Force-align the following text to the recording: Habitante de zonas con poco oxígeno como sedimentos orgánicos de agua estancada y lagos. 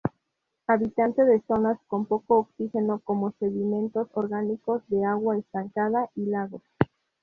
Habitante 0.65 1.23
de 1.25 1.41
zonas 1.41 1.77
con 1.85 2.07
poco 2.07 2.39
oxígeno 2.39 3.01
como 3.03 3.33
sedimentos 3.37 4.07
orgánicos 4.13 4.81
de 4.87 5.05
agua 5.05 5.37
estancada 5.37 6.09
y 6.15 6.25
lagos. 6.25 6.63